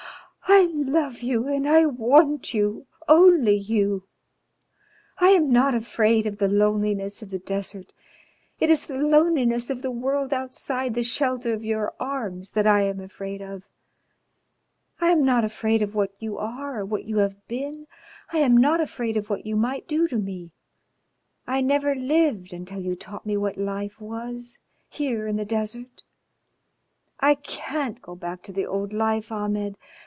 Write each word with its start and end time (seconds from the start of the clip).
I 0.53 0.65
love 0.65 1.21
you 1.21 1.47
and 1.47 1.65
I 1.65 1.85
want 1.85 2.53
you 2.53 2.85
only 3.07 3.55
you. 3.55 4.03
I 5.17 5.29
am 5.29 5.49
not 5.49 5.73
afraid 5.73 6.25
of 6.25 6.39
the 6.39 6.49
loneliness 6.49 7.21
of 7.21 7.29
the 7.29 7.39
desert, 7.39 7.93
it 8.59 8.69
is 8.69 8.85
the 8.85 8.97
loneliness 8.97 9.69
of 9.69 9.81
the 9.81 9.91
world 9.91 10.33
outside 10.33 10.93
the 10.93 11.03
shelter 11.03 11.53
of 11.53 11.63
your 11.63 11.93
arms 12.01 12.51
that 12.51 12.67
I 12.67 12.81
am 12.81 12.99
afraid 12.99 13.41
of. 13.41 13.63
I 14.99 15.11
am 15.11 15.23
not 15.23 15.45
afraid 15.45 15.81
of 15.81 15.95
what 15.95 16.11
you 16.19 16.37
are 16.37 16.79
or 16.81 16.85
what 16.85 17.05
you 17.05 17.19
have 17.19 17.47
been. 17.47 17.87
I 18.33 18.39
am 18.39 18.57
not 18.57 18.81
afraid 18.81 19.15
of 19.15 19.29
what 19.29 19.45
you 19.45 19.55
might 19.55 19.87
do 19.87 20.05
to 20.09 20.17
me. 20.17 20.51
I 21.47 21.61
never 21.61 21.95
lived 21.95 22.51
until 22.51 22.79
you 22.81 22.97
taught 22.97 23.25
me 23.25 23.37
what 23.37 23.57
life 23.57 24.01
was, 24.01 24.59
here 24.89 25.27
in 25.27 25.37
the 25.37 25.45
desert. 25.45 26.03
I 27.21 27.35
can't 27.35 28.01
go 28.01 28.15
back 28.15 28.41
to 28.43 28.51
the 28.51 28.65
old 28.65 28.91
life, 28.91 29.31
Ahmed. 29.31 29.77